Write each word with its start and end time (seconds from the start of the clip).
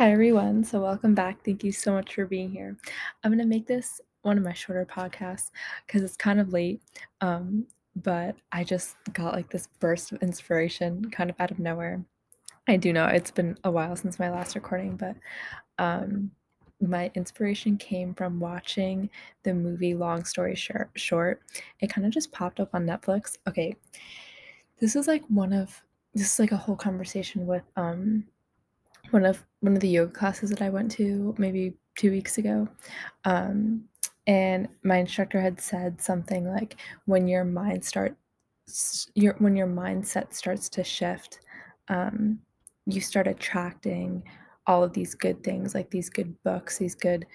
Hi, 0.00 0.12
everyone. 0.12 0.64
So, 0.64 0.80
welcome 0.80 1.14
back. 1.14 1.44
Thank 1.44 1.62
you 1.62 1.72
so 1.72 1.92
much 1.92 2.14
for 2.14 2.24
being 2.24 2.50
here. 2.50 2.74
I'm 3.22 3.30
going 3.30 3.38
to 3.38 3.44
make 3.44 3.66
this 3.66 4.00
one 4.22 4.38
of 4.38 4.42
my 4.42 4.54
shorter 4.54 4.86
podcasts 4.86 5.50
because 5.86 6.02
it's 6.02 6.16
kind 6.16 6.40
of 6.40 6.54
late. 6.54 6.80
Um, 7.20 7.66
but 7.96 8.34
I 8.50 8.64
just 8.64 8.96
got 9.12 9.34
like 9.34 9.50
this 9.50 9.68
burst 9.78 10.12
of 10.12 10.22
inspiration 10.22 11.10
kind 11.10 11.28
of 11.28 11.36
out 11.38 11.50
of 11.50 11.58
nowhere. 11.58 12.02
I 12.66 12.78
do 12.78 12.94
know 12.94 13.04
it's 13.08 13.30
been 13.30 13.58
a 13.62 13.70
while 13.70 13.94
since 13.94 14.18
my 14.18 14.30
last 14.30 14.54
recording, 14.54 14.96
but 14.96 15.16
um, 15.78 16.30
my 16.80 17.10
inspiration 17.14 17.76
came 17.76 18.14
from 18.14 18.40
watching 18.40 19.10
the 19.42 19.52
movie 19.52 19.92
Long 19.92 20.24
Story 20.24 20.56
Short. 20.56 21.42
It 21.80 21.92
kind 21.92 22.06
of 22.06 22.12
just 22.14 22.32
popped 22.32 22.58
up 22.58 22.70
on 22.72 22.86
Netflix. 22.86 23.36
Okay, 23.46 23.76
this 24.80 24.96
is 24.96 25.06
like 25.06 25.24
one 25.28 25.52
of 25.52 25.82
this 26.14 26.32
is 26.32 26.38
like 26.38 26.52
a 26.52 26.56
whole 26.56 26.74
conversation 26.74 27.46
with 27.46 27.64
um 27.76 28.24
one 29.12 29.24
of 29.24 29.44
one 29.60 29.74
of 29.74 29.80
the 29.80 29.88
yoga 29.88 30.12
classes 30.12 30.50
that 30.50 30.62
I 30.62 30.70
went 30.70 30.90
to 30.92 31.34
maybe 31.38 31.74
two 31.98 32.10
weeks 32.10 32.38
ago. 32.38 32.68
Um, 33.24 33.84
and 34.26 34.68
my 34.82 34.98
instructor 34.98 35.40
had 35.40 35.60
said 35.60 36.00
something 36.00 36.46
like 36.46 36.76
when 37.06 37.26
your 37.28 37.44
mind 37.44 37.84
starts 37.84 38.16
your 39.14 39.34
when 39.38 39.56
your 39.56 39.66
mindset 39.66 40.32
starts 40.32 40.68
to 40.70 40.84
shift, 40.84 41.40
um, 41.88 42.38
you 42.86 43.00
start 43.00 43.26
attracting 43.26 44.22
all 44.66 44.84
of 44.84 44.92
these 44.92 45.14
good 45.14 45.42
things, 45.42 45.74
like 45.74 45.90
these 45.90 46.08
good 46.08 46.34
books, 46.44 46.78
these 46.78 46.94
good 46.94 47.26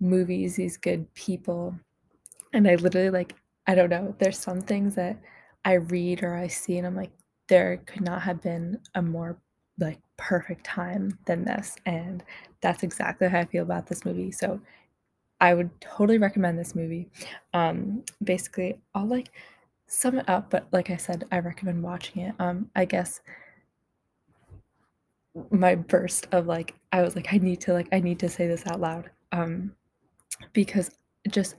movies, 0.00 0.56
these 0.56 0.76
good 0.76 1.12
people. 1.14 1.74
And 2.52 2.66
I 2.66 2.74
literally 2.76 3.10
like 3.10 3.34
I 3.66 3.74
don't 3.74 3.90
know, 3.90 4.14
there's 4.18 4.38
some 4.38 4.60
things 4.60 4.94
that 4.96 5.20
I 5.64 5.74
read 5.74 6.22
or 6.22 6.34
I 6.34 6.48
see 6.48 6.78
and 6.78 6.86
I'm 6.86 6.96
like, 6.96 7.12
there 7.48 7.76
could 7.86 8.02
not 8.02 8.22
have 8.22 8.40
been 8.42 8.80
a 8.94 9.02
more 9.02 9.38
like 9.78 9.98
perfect 10.20 10.64
time 10.64 11.18
than 11.24 11.44
this. 11.44 11.76
And 11.86 12.22
that's 12.60 12.82
exactly 12.82 13.26
how 13.26 13.40
I 13.40 13.46
feel 13.46 13.62
about 13.62 13.86
this 13.86 14.04
movie. 14.04 14.30
So 14.30 14.60
I 15.40 15.54
would 15.54 15.70
totally 15.80 16.18
recommend 16.18 16.58
this 16.58 16.74
movie. 16.74 17.08
Um, 17.54 18.04
basically, 18.22 18.78
I'll 18.94 19.06
like 19.06 19.32
sum 19.86 20.18
it 20.18 20.28
up, 20.28 20.50
but 20.50 20.68
like 20.72 20.90
I 20.90 20.96
said, 20.96 21.24
I 21.32 21.38
recommend 21.38 21.82
watching 21.82 22.22
it. 22.22 22.34
Um, 22.38 22.70
I 22.76 22.84
guess 22.84 23.22
my 25.50 25.74
burst 25.74 26.28
of 26.32 26.46
like, 26.46 26.74
I 26.92 27.00
was 27.02 27.16
like, 27.16 27.32
I 27.32 27.38
need 27.38 27.60
to 27.62 27.72
like, 27.72 27.88
I 27.90 28.00
need 28.00 28.18
to 28.18 28.28
say 28.28 28.46
this 28.46 28.66
out 28.66 28.80
loud. 28.80 29.10
Um, 29.32 29.74
because 30.52 30.90
just 31.28 31.56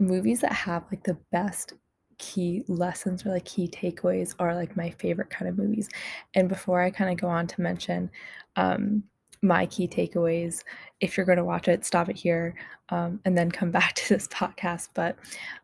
movies 0.00 0.40
that 0.40 0.52
have 0.52 0.84
like 0.90 1.04
the 1.04 1.16
best 1.30 1.74
key 2.18 2.64
lessons 2.68 3.24
or 3.24 3.30
like 3.30 3.44
key 3.44 3.68
takeaways 3.68 4.34
are 4.38 4.54
like 4.54 4.76
my 4.76 4.90
favorite 4.90 5.30
kind 5.30 5.48
of 5.48 5.56
movies. 5.56 5.88
And 6.34 6.48
before 6.48 6.80
I 6.80 6.90
kind 6.90 7.10
of 7.10 7.20
go 7.20 7.28
on 7.28 7.46
to 7.46 7.60
mention 7.60 8.10
um, 8.56 9.02
my 9.40 9.66
key 9.66 9.86
takeaways, 9.88 10.64
if 11.00 11.16
you're 11.16 11.26
going 11.26 11.38
to 11.38 11.44
watch 11.44 11.68
it, 11.68 11.84
stop 11.84 12.08
it 12.08 12.16
here 12.16 12.54
um, 12.90 13.20
and 13.24 13.38
then 13.38 13.50
come 13.50 13.70
back 13.78 13.94
to 13.94 14.08
this 14.14 14.28
podcast. 14.28 14.88
But 14.94 15.16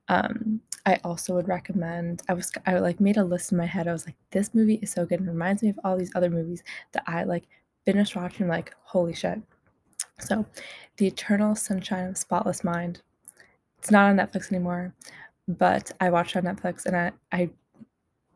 um, 0.08 0.60
I 0.86 1.00
also 1.04 1.34
would 1.34 1.48
recommend. 1.48 2.22
I 2.28 2.34
was 2.34 2.52
I 2.66 2.78
like 2.78 3.00
made 3.00 3.16
a 3.16 3.24
list 3.24 3.52
in 3.52 3.58
my 3.58 3.66
head. 3.66 3.88
I 3.88 3.92
was 3.92 4.06
like, 4.06 4.16
this 4.30 4.54
movie 4.54 4.78
is 4.82 4.92
so 4.92 5.04
good. 5.04 5.20
It 5.20 5.26
reminds 5.26 5.62
me 5.62 5.70
of 5.70 5.80
all 5.84 5.96
these 5.96 6.12
other 6.14 6.30
movies 6.30 6.62
that 6.92 7.04
I 7.06 7.24
like 7.24 7.44
finished 7.84 8.16
watching. 8.16 8.48
Like, 8.48 8.74
holy 8.82 9.14
shit! 9.14 9.40
So, 10.20 10.46
The 10.98 11.06
Eternal 11.06 11.54
Sunshine 11.54 12.08
of 12.08 12.18
Spotless 12.18 12.62
Mind. 12.62 13.02
It's 13.78 13.90
not 13.90 14.08
on 14.08 14.16
Netflix 14.16 14.50
anymore 14.52 14.94
but 15.46 15.90
I 16.00 16.10
watched 16.10 16.36
on 16.36 16.44
Netflix 16.44 16.86
and 16.86 16.96
I, 16.96 17.12
I 17.32 17.50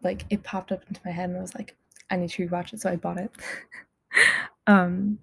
like 0.03 0.25
it 0.31 0.42
popped 0.42 0.73
up 0.73 0.84
into 0.89 1.01
my 1.05 1.11
head 1.11 1.31
and 1.31 1.39
I 1.39 1.41
was 1.41 1.55
like, 1.55 1.77
I 2.11 2.17
need 2.17 2.31
to 2.31 2.48
rewatch 2.48 2.73
it, 2.73 2.81
so 2.81 2.91
I 2.91 2.97
bought 2.97 3.19
it. 3.19 3.31
um, 4.67 5.19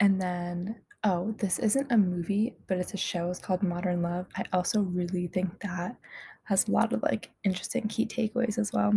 and 0.00 0.20
then 0.20 0.76
oh, 1.04 1.34
this 1.38 1.58
isn't 1.58 1.90
a 1.90 1.96
movie, 1.96 2.54
but 2.66 2.78
it's 2.78 2.94
a 2.94 2.98
show. 2.98 3.30
It's 3.30 3.40
called 3.40 3.62
Modern 3.62 4.02
Love. 4.02 4.26
I 4.36 4.44
also 4.52 4.82
really 4.82 5.26
think 5.26 5.60
that 5.60 5.96
has 6.44 6.68
a 6.68 6.70
lot 6.70 6.92
of 6.92 7.02
like 7.02 7.30
interesting 7.44 7.88
key 7.88 8.06
takeaways 8.06 8.58
as 8.58 8.72
well. 8.72 8.92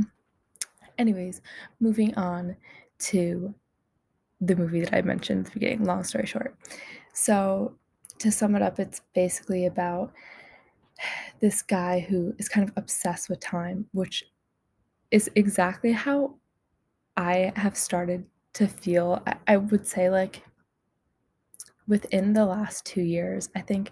Anyways, 0.98 1.42
moving 1.80 2.14
on 2.16 2.56
to 3.00 3.54
the 4.42 4.56
movie 4.56 4.82
that 4.82 4.94
I 4.94 5.02
mentioned 5.02 5.46
at 5.46 5.54
the 5.54 5.60
beginning, 5.60 5.86
long 5.86 6.04
story 6.04 6.26
short. 6.26 6.56
So, 7.14 7.76
to 8.20 8.32
sum 8.32 8.56
it 8.56 8.62
up, 8.62 8.80
it's 8.80 9.02
basically 9.14 9.66
about 9.66 10.14
this 11.40 11.62
guy 11.62 12.00
who 12.00 12.34
is 12.38 12.50
kind 12.50 12.68
of 12.68 12.74
obsessed 12.78 13.30
with 13.30 13.40
time, 13.40 13.86
which 13.92 14.26
is 15.12 15.30
exactly 15.36 15.92
how 15.92 16.36
I 17.18 17.54
have 17.56 17.78
started 17.78 18.26
to 18.54 18.68
feel. 18.68 19.22
I, 19.28 19.36
I 19.48 19.58
would 19.58 19.88
say, 19.88 20.10
like, 20.10 20.44
within 21.88 22.34
the 22.34 22.46
last 22.46 22.86
two 22.86 23.02
years, 23.02 23.50
I 23.56 23.62
think 23.62 23.92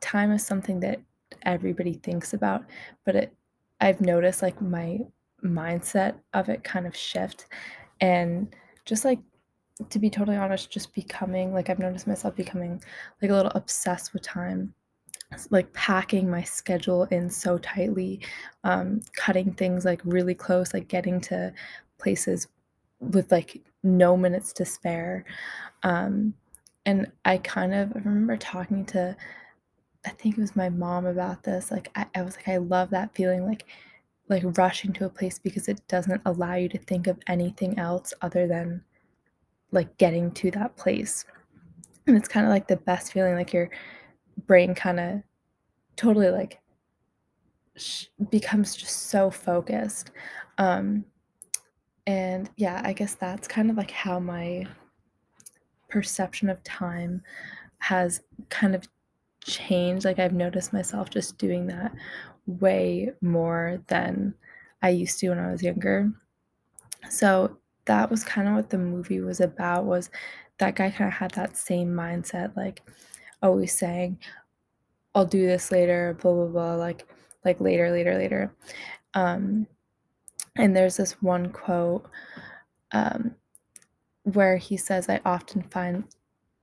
time 0.00 0.30
is 0.32 0.46
something 0.46 0.80
that 0.80 1.00
everybody 1.42 1.94
thinks 1.94 2.32
about, 2.32 2.64
but 3.04 3.16
it, 3.16 3.34
I've 3.80 4.00
noticed 4.00 4.42
like 4.42 4.60
my 4.60 5.00
mindset 5.44 6.14
of 6.34 6.48
it 6.48 6.64
kind 6.64 6.86
of 6.86 6.96
shift 6.96 7.46
and 8.00 8.54
just 8.84 9.04
like 9.04 9.18
to 9.90 9.98
be 9.98 10.08
totally 10.08 10.36
honest 10.36 10.70
just 10.70 10.94
becoming 10.94 11.52
like 11.52 11.68
I've 11.68 11.78
noticed 11.78 12.06
myself 12.06 12.34
becoming 12.34 12.82
like 13.20 13.30
a 13.30 13.34
little 13.34 13.52
obsessed 13.54 14.12
with 14.12 14.22
time 14.22 14.72
like 15.50 15.72
packing 15.72 16.30
my 16.30 16.42
schedule 16.42 17.04
in 17.04 17.28
so 17.28 17.58
tightly, 17.58 18.20
um, 18.64 19.00
cutting 19.14 19.52
things 19.52 19.84
like 19.84 20.00
really 20.04 20.34
close, 20.34 20.72
like 20.72 20.88
getting 20.88 21.20
to 21.22 21.52
places 21.98 22.48
with 23.00 23.30
like 23.32 23.60
no 23.82 24.16
minutes 24.16 24.52
to 24.54 24.64
spare. 24.64 25.24
Um, 25.82 26.34
and 26.84 27.10
I 27.24 27.38
kind 27.38 27.74
of 27.74 27.92
I 27.94 27.98
remember 27.98 28.36
talking 28.36 28.84
to, 28.86 29.16
I 30.04 30.10
think 30.10 30.38
it 30.38 30.40
was 30.40 30.56
my 30.56 30.68
mom 30.68 31.06
about 31.06 31.42
this. 31.42 31.70
Like 31.70 31.90
I, 31.96 32.06
I 32.14 32.22
was 32.22 32.36
like, 32.36 32.48
I 32.48 32.58
love 32.58 32.90
that 32.90 33.14
feeling 33.14 33.44
like 33.44 33.64
like 34.28 34.42
rushing 34.58 34.92
to 34.92 35.06
a 35.06 35.10
place 35.10 35.38
because 35.38 35.68
it 35.68 35.80
doesn't 35.88 36.20
allow 36.26 36.54
you 36.54 36.68
to 36.68 36.78
think 36.78 37.06
of 37.06 37.18
anything 37.28 37.78
else 37.78 38.12
other 38.22 38.46
than 38.46 38.82
like 39.70 39.96
getting 39.98 40.32
to 40.32 40.50
that 40.52 40.76
place. 40.76 41.24
And 42.06 42.16
it's 42.16 42.28
kind 42.28 42.46
of 42.46 42.50
like 42.50 42.68
the 42.68 42.76
best 42.76 43.12
feeling, 43.12 43.34
like 43.34 43.52
you're 43.52 43.70
brain 44.46 44.74
kind 44.74 45.00
of 45.00 45.22
totally 45.96 46.28
like 46.28 46.60
sh- 47.76 48.06
becomes 48.30 48.74
just 48.74 49.08
so 49.08 49.30
focused. 49.30 50.10
Um, 50.58 51.04
and 52.06 52.50
yeah, 52.56 52.82
I 52.84 52.92
guess 52.92 53.14
that's 53.14 53.48
kind 53.48 53.70
of 53.70 53.76
like 53.76 53.90
how 53.90 54.20
my 54.20 54.66
perception 55.88 56.48
of 56.48 56.62
time 56.64 57.22
has 57.78 58.20
kind 58.48 58.74
of 58.74 58.88
changed. 59.44 60.04
Like 60.04 60.18
I've 60.18 60.32
noticed 60.32 60.72
myself 60.72 61.10
just 61.10 61.38
doing 61.38 61.66
that 61.66 61.92
way 62.46 63.10
more 63.20 63.82
than 63.88 64.34
I 64.82 64.90
used 64.90 65.18
to 65.20 65.30
when 65.30 65.38
I 65.38 65.50
was 65.50 65.62
younger. 65.62 66.12
So 67.10 67.56
that 67.86 68.10
was 68.10 68.24
kind 68.24 68.48
of 68.48 68.54
what 68.54 68.70
the 68.70 68.78
movie 68.78 69.20
was 69.20 69.40
about 69.40 69.84
was 69.84 70.10
that 70.58 70.74
guy 70.74 70.90
kind 70.90 71.08
of 71.08 71.14
had 71.14 71.32
that 71.32 71.56
same 71.56 71.92
mindset 71.92 72.56
like 72.56 72.82
always 73.42 73.76
saying 73.76 74.18
I'll 75.16 75.24
do 75.24 75.46
this 75.46 75.72
later, 75.72 76.16
blah 76.20 76.34
blah 76.34 76.46
blah, 76.46 76.74
like 76.74 77.06
like 77.44 77.58
later, 77.60 77.90
later, 77.90 78.18
later. 78.18 78.54
Um, 79.14 79.66
and 80.56 80.76
there's 80.76 80.98
this 80.98 81.22
one 81.22 81.50
quote 81.52 82.06
um, 82.92 83.34
where 84.24 84.58
he 84.58 84.76
says, 84.76 85.08
"I 85.08 85.22
often 85.24 85.62
find 85.62 86.04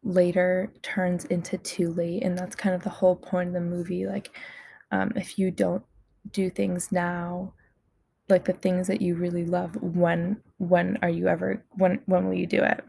later 0.04 0.72
turns 0.84 1.26
into 1.26 1.58
too 1.58 1.92
late," 1.94 2.22
and 2.24 2.38
that's 2.38 2.56
kind 2.56 2.76
of 2.76 2.84
the 2.84 2.90
whole 2.92 3.16
point 3.16 3.48
of 3.48 3.54
the 3.56 3.62
movie. 3.62 4.06
Like, 4.06 4.30
um, 4.92 5.12
if 5.16 5.40
you 5.40 5.50
don't 5.50 5.84
do 6.32 6.52
things 6.52 6.92
now, 6.92 7.54
like 8.30 8.46
the 8.46 8.54
things 8.54 8.86
that 8.88 9.02
you 9.02 9.16
really 9.16 9.46
love, 9.46 9.76
when 9.82 10.38
when 10.60 11.00
are 11.02 11.10
you 11.10 11.28
ever 11.28 11.64
when 11.72 12.02
when 12.06 12.28
will 12.28 12.36
you 12.36 12.46
do 12.48 12.62
it? 12.62 12.84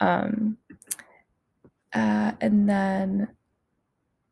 Um, 0.00 0.56
uh, 1.92 2.32
and 2.40 2.68
then 2.68 3.28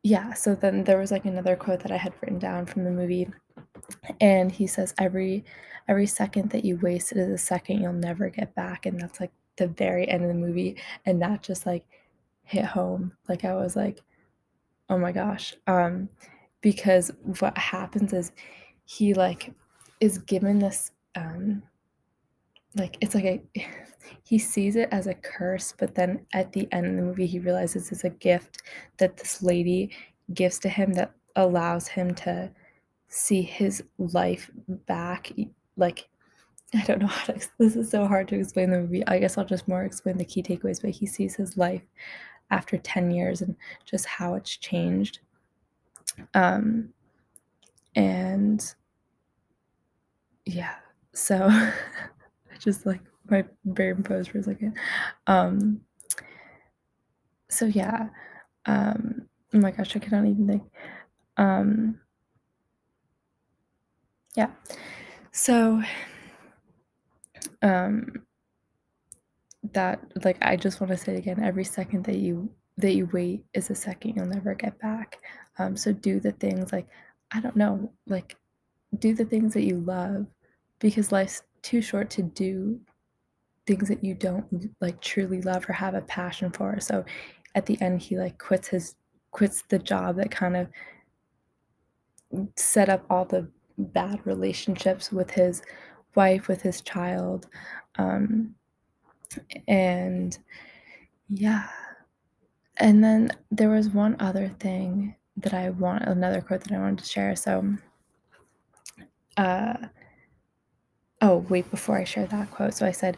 yeah, 0.03 0.33
so 0.33 0.53
then 0.53 0.83
there 0.83 0.99
was 0.99 1.11
like 1.11 1.25
another 1.25 1.55
quote 1.55 1.79
that 1.81 1.91
I 1.91 1.97
had 1.97 2.13
written 2.21 2.37
down 2.37 2.67
from 2.67 2.83
the 2.83 2.91
movie 2.91 3.27
and 4.21 4.51
he 4.51 4.67
says 4.67 4.93
every 4.99 5.43
every 5.87 6.05
second 6.05 6.51
that 6.51 6.65
you 6.65 6.77
wasted 6.77 7.17
is 7.17 7.29
a 7.29 7.37
second 7.37 7.81
you'll 7.81 7.93
never 7.93 8.29
get 8.29 8.53
back 8.55 8.85
and 8.85 8.99
that's 8.99 9.19
like 9.19 9.31
the 9.57 9.67
very 9.67 10.07
end 10.07 10.23
of 10.23 10.27
the 10.27 10.35
movie 10.35 10.77
and 11.05 11.21
that 11.21 11.41
just 11.41 11.65
like 11.65 11.85
hit 12.43 12.65
home. 12.65 13.13
Like 13.27 13.45
I 13.45 13.55
was 13.55 13.75
like, 13.75 14.01
"Oh 14.89 14.97
my 14.97 15.11
gosh." 15.11 15.55
Um 15.67 16.09
because 16.61 17.11
what 17.39 17.57
happens 17.57 18.13
is 18.13 18.31
he 18.85 19.13
like 19.13 19.53
is 19.99 20.19
given 20.19 20.59
this 20.59 20.91
um 21.15 21.63
like 22.75 22.97
it's 23.01 23.15
like 23.15 23.25
a 23.25 23.41
he 24.23 24.37
sees 24.37 24.75
it 24.75 24.89
as 24.91 25.07
a 25.07 25.13
curse 25.13 25.73
but 25.77 25.95
then 25.95 26.25
at 26.33 26.51
the 26.51 26.67
end 26.71 26.85
of 26.85 26.95
the 26.95 27.01
movie 27.01 27.25
he 27.25 27.39
realizes 27.39 27.91
it's 27.91 28.03
a 28.03 28.09
gift 28.09 28.63
that 28.97 29.17
this 29.17 29.41
lady 29.41 29.89
gives 30.33 30.59
to 30.59 30.69
him 30.69 30.93
that 30.93 31.11
allows 31.35 31.87
him 31.87 32.13
to 32.13 32.49
see 33.07 33.41
his 33.41 33.83
life 33.97 34.49
back 34.67 35.31
like 35.77 36.07
I 36.73 36.83
don't 36.83 36.99
know 36.99 37.07
how 37.07 37.33
to 37.33 37.47
this 37.57 37.75
is 37.75 37.89
so 37.89 38.07
hard 38.07 38.27
to 38.29 38.39
explain 38.39 38.71
the 38.71 38.79
movie. 38.79 39.05
I 39.07 39.19
guess 39.19 39.37
I'll 39.37 39.45
just 39.45 39.67
more 39.67 39.83
explain 39.83 40.17
the 40.17 40.25
key 40.25 40.43
takeaways, 40.43 40.81
but 40.81 40.91
he 40.91 41.05
sees 41.05 41.35
his 41.35 41.57
life 41.57 41.83
after 42.51 42.77
10 42.77 43.11
years 43.11 43.41
and 43.41 43.55
just 43.85 44.05
how 44.05 44.35
it's 44.35 44.55
changed. 44.57 45.19
Um, 46.33 46.89
and 47.95 48.75
yeah, 50.45 50.75
so 51.13 51.49
just 52.59 52.85
like 52.85 53.01
my 53.29 53.45
brain 53.63 54.03
posed 54.03 54.31
for 54.31 54.39
a 54.39 54.43
second. 54.43 54.77
Um, 55.27 55.81
so 57.49 57.65
yeah, 57.65 58.09
um, 58.65 59.27
oh 59.53 59.59
my 59.59 59.71
gosh, 59.71 59.95
I 59.95 59.99
cannot 59.99 60.25
even 60.25 60.47
think. 60.47 60.63
Um, 61.37 61.99
yeah, 64.35 64.49
so 65.31 65.81
um, 67.61 68.23
that 69.73 69.99
like 70.23 70.37
I 70.41 70.55
just 70.55 70.79
want 70.79 70.91
to 70.91 70.97
say 70.97 71.15
again, 71.15 71.43
every 71.43 71.63
second 71.63 72.05
that 72.05 72.17
you 72.17 72.49
that 72.77 72.93
you 72.93 73.09
wait 73.13 73.45
is 73.53 73.69
a 73.69 73.75
second 73.75 74.15
you'll 74.15 74.25
never 74.25 74.53
get 74.53 74.77
back. 74.79 75.17
Um, 75.57 75.77
so 75.77 75.93
do 75.93 76.19
the 76.19 76.33
things 76.33 76.71
like 76.73 76.87
I 77.31 77.39
don't 77.39 77.55
know, 77.55 77.91
like 78.07 78.35
do 78.99 79.13
the 79.13 79.25
things 79.25 79.53
that 79.53 79.63
you 79.63 79.79
love 79.79 80.27
because 80.79 81.11
life's 81.11 81.41
too 81.65 81.81
short 81.81 82.11
to 82.11 82.21
do 82.21 82.79
things 83.65 83.87
that 83.89 84.03
you 84.03 84.13
don't 84.13 84.71
like 84.81 85.01
truly 85.01 85.41
love 85.41 85.67
or 85.67 85.73
have 85.73 85.95
a 85.95 86.01
passion 86.01 86.51
for. 86.51 86.79
So 86.79 87.03
at 87.55 87.65
the 87.65 87.81
end 87.81 88.01
he 88.01 88.17
like 88.17 88.37
quits 88.37 88.67
his 88.67 88.95
quits 89.31 89.63
the 89.69 89.79
job 89.79 90.17
that 90.17 90.29
kind 90.29 90.55
of 90.55 90.67
set 92.55 92.87
up 92.89 93.03
all 93.09 93.25
the 93.25 93.49
bad 93.77 94.19
relationships 94.25 95.11
with 95.11 95.31
his 95.31 95.63
wife, 96.13 96.47
with 96.47 96.61
his 96.61 96.81
child. 96.81 97.47
Um, 97.95 98.53
and 99.67 100.37
yeah. 101.29 101.67
And 102.77 103.03
then 103.03 103.31
there 103.49 103.69
was 103.69 103.89
one 103.89 104.15
other 104.19 104.49
thing 104.59 105.15
that 105.37 105.55
I 105.55 105.71
want 105.71 106.03
another 106.03 106.41
quote 106.41 106.61
that 106.61 106.71
I 106.71 106.79
wanted 106.79 106.99
to 106.99 107.09
share. 107.09 107.35
So 107.35 107.75
uh 109.37 109.75
oh 111.21 111.37
wait 111.49 111.69
before 111.71 111.97
i 111.97 112.03
share 112.03 112.27
that 112.27 112.49
quote 112.51 112.73
so 112.73 112.85
i 112.85 112.91
said 112.91 113.17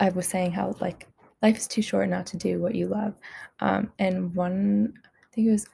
i 0.00 0.08
was 0.10 0.26
saying 0.26 0.50
how 0.52 0.74
like 0.80 1.06
life 1.42 1.56
is 1.56 1.68
too 1.68 1.82
short 1.82 2.08
not 2.08 2.26
to 2.26 2.36
do 2.36 2.60
what 2.60 2.74
you 2.74 2.88
love. 2.88 3.14
Um 3.60 3.92
and 3.98 4.34
one 4.34 4.94
i 5.04 5.34
think 5.34 5.48
it 5.48 5.52
was 5.52 5.66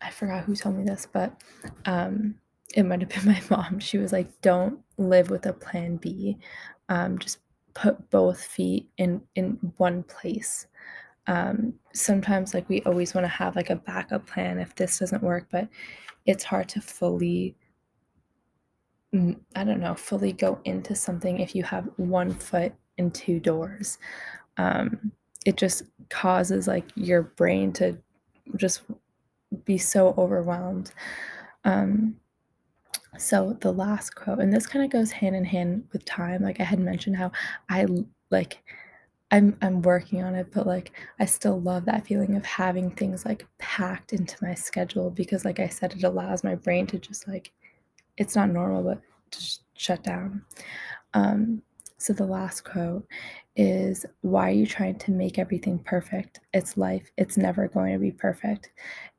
i 0.00 0.10
forgot 0.10 0.44
who 0.44 0.54
told 0.54 0.76
me 0.76 0.84
this 0.84 1.06
but 1.12 1.40
um 1.84 2.34
it 2.74 2.84
might 2.84 3.00
have 3.00 3.08
been 3.08 3.24
my 3.34 3.42
mom. 3.50 3.78
She 3.78 3.98
was 3.98 4.12
like 4.12 4.28
don't 4.42 4.78
live 4.98 5.30
with 5.30 5.46
a 5.46 5.52
plan 5.52 5.96
b. 5.96 6.38
Um 6.88 7.18
just 7.18 7.38
put 7.74 8.10
both 8.10 8.42
feet 8.42 8.88
in 8.98 9.22
in 9.34 9.58
one 9.78 10.02
place. 10.04 10.66
Um 11.26 11.74
sometimes 11.92 12.54
like 12.54 12.68
we 12.68 12.82
always 12.82 13.14
want 13.14 13.24
to 13.24 13.28
have 13.28 13.56
like 13.56 13.70
a 13.70 13.76
backup 13.76 14.26
plan 14.26 14.58
if 14.58 14.74
this 14.74 14.98
doesn't 14.98 15.22
work 15.22 15.46
but 15.50 15.68
it's 16.26 16.44
hard 16.44 16.68
to 16.70 16.80
fully 16.80 17.56
I 19.14 19.64
don't 19.64 19.80
know, 19.80 19.94
fully 19.94 20.32
go 20.32 20.60
into 20.64 20.94
something 20.94 21.40
if 21.40 21.54
you 21.54 21.62
have 21.62 21.88
one 21.96 22.32
foot 22.34 22.72
in 22.98 23.10
two 23.10 23.40
doors. 23.40 23.98
Um, 24.58 25.12
it 25.46 25.56
just 25.56 25.84
causes 26.10 26.66
like 26.66 26.84
your 26.94 27.22
brain 27.22 27.72
to 27.74 27.96
just 28.56 28.82
be 29.64 29.78
so 29.78 30.14
overwhelmed. 30.18 30.92
Um, 31.64 32.16
so 33.16 33.56
the 33.60 33.72
last 33.72 34.14
quote, 34.14 34.40
and 34.40 34.52
this 34.52 34.66
kind 34.66 34.84
of 34.84 34.90
goes 34.90 35.10
hand 35.10 35.34
in 35.34 35.44
hand 35.44 35.88
with 35.92 36.04
time. 36.04 36.42
Like 36.42 36.60
I 36.60 36.64
had 36.64 36.78
mentioned 36.78 37.16
how 37.16 37.32
I 37.68 37.86
like 38.30 38.58
I'm 39.30 39.56
I'm 39.62 39.82
working 39.82 40.22
on 40.22 40.34
it, 40.34 40.48
but 40.52 40.66
like 40.66 40.92
I 41.18 41.24
still 41.24 41.60
love 41.60 41.84
that 41.86 42.06
feeling 42.06 42.36
of 42.36 42.44
having 42.44 42.90
things 42.90 43.24
like 43.24 43.46
packed 43.58 44.12
into 44.12 44.36
my 44.42 44.54
schedule 44.54 45.10
because 45.10 45.44
like 45.44 45.60
I 45.60 45.68
said, 45.68 45.94
it 45.94 46.04
allows 46.04 46.44
my 46.44 46.54
brain 46.54 46.86
to 46.88 46.98
just 46.98 47.26
like 47.26 47.52
it's 48.18 48.36
not 48.36 48.50
normal, 48.50 48.82
but 48.82 49.00
just 49.30 49.62
shut 49.74 50.02
down. 50.02 50.42
Um, 51.14 51.62
so 51.96 52.12
the 52.12 52.26
last 52.26 52.64
quote 52.64 53.06
is 53.56 54.04
Why 54.20 54.50
are 54.50 54.54
you 54.54 54.66
trying 54.66 54.98
to 54.98 55.10
make 55.10 55.38
everything 55.38 55.78
perfect? 55.78 56.40
It's 56.52 56.76
life, 56.76 57.10
it's 57.16 57.36
never 57.36 57.68
going 57.68 57.92
to 57.92 57.98
be 57.98 58.12
perfect. 58.12 58.70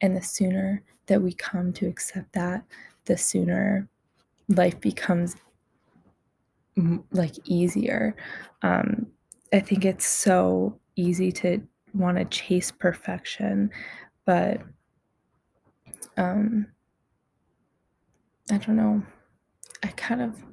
And 0.02 0.16
the 0.16 0.22
sooner 0.22 0.84
that 1.08 1.22
we 1.22 1.34
come 1.34 1.74
to 1.74 1.88
accept 1.88 2.32
that, 2.34 2.64
the 3.06 3.18
sooner 3.18 3.90
life 4.50 4.80
becomes 4.80 5.36
like 7.12 7.36
easier. 7.46 8.16
Um, 8.62 9.08
I 9.52 9.60
think 9.60 9.84
it's 9.84 10.06
so 10.06 10.80
easy 10.96 11.32
to 11.34 11.62
want 11.94 12.18
to 12.18 12.26
chase 12.26 12.72
perfection, 12.72 13.72
but 14.26 14.62
um, 16.18 16.68
I 18.52 18.58
don't 18.58 18.76
know. 18.76 19.04
I 19.84 19.88
kind 19.90 20.22
of 20.22 20.44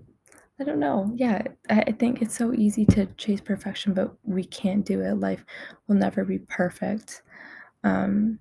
I 0.58 0.64
don't 0.64 0.80
know. 0.80 1.12
Yeah, 1.14 1.42
I, 1.68 1.80
I 1.88 1.92
think 1.92 2.22
it's 2.22 2.34
so 2.36 2.54
easy 2.54 2.86
to 2.86 3.06
chase 3.18 3.40
perfection, 3.40 3.92
but 3.92 4.14
we 4.24 4.44
can't 4.44 4.86
do 4.86 5.02
it. 5.02 5.14
Life 5.14 5.44
will 5.86 5.96
never 5.96 6.24
be 6.24 6.38
perfect. 6.38 7.22
Um, 7.84 8.38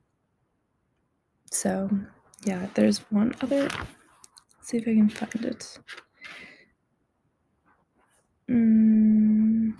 so, 1.51 1.89
yeah, 2.45 2.67
there's 2.73 2.99
one 3.11 3.35
other. 3.41 3.63
Let's 3.63 3.89
see 4.61 4.77
if 4.77 4.83
I 4.87 4.93
can 4.93 5.09
find 5.09 5.45
it. 5.45 5.77
Mm, 8.49 9.73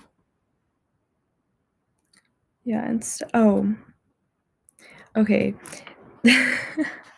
yeah, 2.66 2.86
and 2.86 3.06
oh, 3.34 3.76
okay. 5.16 5.54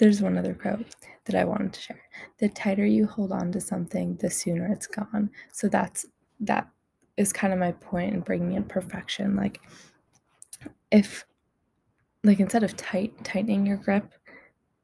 there's 0.00 0.22
one 0.22 0.38
other 0.38 0.54
quote 0.54 0.86
that 1.26 1.36
I 1.36 1.44
wanted 1.44 1.74
to 1.74 1.80
share. 1.80 2.02
The 2.38 2.48
tighter 2.48 2.86
you 2.86 3.06
hold 3.06 3.32
on 3.32 3.52
to 3.52 3.60
something, 3.60 4.16
the 4.16 4.30
sooner 4.30 4.66
it's 4.72 4.86
gone. 4.86 5.30
So 5.52 5.68
that's 5.68 6.06
that 6.40 6.68
is 7.18 7.34
kind 7.34 7.52
of 7.52 7.58
my 7.58 7.72
point 7.72 8.14
in 8.14 8.20
bringing 8.20 8.54
in 8.54 8.64
perfection. 8.64 9.36
Like 9.36 9.60
if 10.90 11.26
like 12.24 12.40
instead 12.40 12.62
of 12.62 12.74
tight 12.76 13.12
tightening 13.24 13.66
your 13.66 13.76
grip 13.76 14.10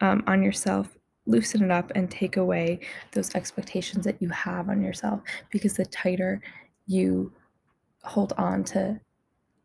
um, 0.03 0.23
on 0.27 0.43
yourself, 0.43 0.99
loosen 1.25 1.65
it 1.65 1.71
up 1.71 1.91
and 1.95 2.11
take 2.11 2.37
away 2.37 2.81
those 3.13 3.35
expectations 3.35 4.05
that 4.05 4.21
you 4.21 4.29
have 4.29 4.69
on 4.69 4.83
yourself 4.83 5.21
because 5.51 5.75
the 5.75 5.87
tighter 5.87 6.43
you 6.87 7.33
hold 8.03 8.35
on 8.37 8.63
to 8.65 9.01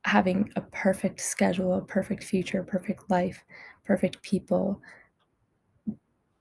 having 0.06 0.50
a 0.56 0.62
perfect 0.62 1.20
schedule, 1.20 1.74
a 1.74 1.82
perfect 1.82 2.24
future, 2.24 2.64
perfect 2.64 3.10
life, 3.10 3.44
perfect 3.84 4.22
people, 4.22 4.82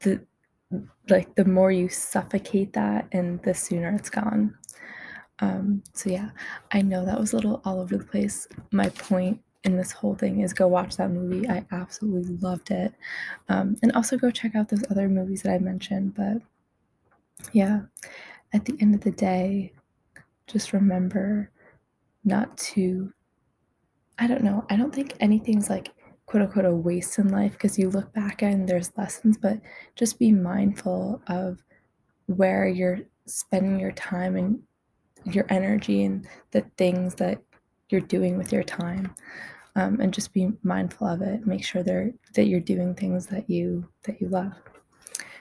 the 0.00 0.24
like 1.08 1.34
the 1.34 1.44
more 1.44 1.72
you 1.72 1.88
suffocate 1.88 2.72
that 2.74 3.08
and 3.12 3.42
the 3.42 3.54
sooner 3.54 3.94
it's 3.94 4.10
gone. 4.10 4.54
Um 5.40 5.82
so 5.94 6.10
yeah 6.10 6.30
i 6.72 6.82
know 6.82 7.04
that 7.04 7.18
was 7.18 7.32
a 7.32 7.36
little 7.36 7.60
all 7.64 7.80
over 7.80 7.96
the 7.96 8.04
place. 8.04 8.46
My 8.72 8.88
point 8.90 9.40
in 9.64 9.76
this 9.76 9.92
whole 9.92 10.14
thing 10.14 10.40
is 10.40 10.52
go 10.54 10.68
watch 10.68 10.96
that 10.96 11.10
movie. 11.10 11.48
I 11.48 11.64
absolutely 11.72 12.36
loved 12.38 12.70
it. 12.70 12.94
Um 13.48 13.76
and 13.82 13.92
also 13.92 14.16
go 14.16 14.30
check 14.30 14.54
out 14.54 14.68
those 14.68 14.84
other 14.90 15.08
movies 15.08 15.42
that 15.42 15.52
i 15.52 15.58
mentioned 15.58 16.14
but 16.14 16.38
yeah 17.52 17.80
at 18.52 18.64
the 18.64 18.76
end 18.80 18.94
of 18.94 19.00
the 19.00 19.10
day 19.10 19.72
just 20.46 20.72
remember 20.72 21.50
not 22.24 22.56
to 22.58 23.12
i 24.18 24.26
don't 24.26 24.42
know 24.42 24.64
i 24.68 24.76
don't 24.76 24.94
think 24.94 25.14
anything's 25.20 25.70
like 25.70 25.90
quote 26.30 26.44
unquote 26.44 26.64
a 26.64 26.72
waste 26.72 27.18
in 27.18 27.28
life 27.28 27.52
because 27.52 27.76
you 27.76 27.90
look 27.90 28.12
back 28.12 28.40
and 28.40 28.68
there's 28.68 28.96
lessons, 28.96 29.36
but 29.36 29.58
just 29.96 30.16
be 30.16 30.30
mindful 30.30 31.20
of 31.26 31.58
where 32.26 32.68
you're 32.68 33.00
spending 33.26 33.80
your 33.80 33.90
time 33.92 34.36
and 34.36 34.62
your 35.24 35.44
energy 35.48 36.04
and 36.04 36.28
the 36.52 36.64
things 36.78 37.16
that 37.16 37.42
you're 37.88 38.00
doing 38.00 38.38
with 38.38 38.52
your 38.52 38.62
time. 38.62 39.12
Um, 39.74 40.00
and 40.00 40.14
just 40.14 40.32
be 40.32 40.52
mindful 40.62 41.08
of 41.08 41.20
it. 41.20 41.46
Make 41.46 41.64
sure 41.64 41.82
that 41.82 42.46
you're 42.46 42.60
doing 42.60 42.94
things 42.94 43.26
that 43.26 43.50
you 43.50 43.88
that 44.04 44.20
you 44.20 44.28
love. 44.28 44.52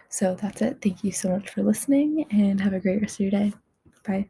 So 0.09 0.35
that's 0.35 0.61
it. 0.63 0.79
Thank 0.81 1.03
you 1.03 1.11
so 1.11 1.29
much 1.29 1.49
for 1.49 1.61
listening 1.61 2.25
and 2.31 2.59
have 2.61 2.73
a 2.73 2.79
great 2.79 3.01
rest 3.01 3.15
of 3.15 3.21
your 3.21 3.31
day. 3.31 3.53
Bye. 4.05 4.29